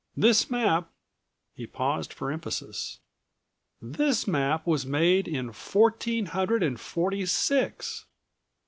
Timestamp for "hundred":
6.25-6.63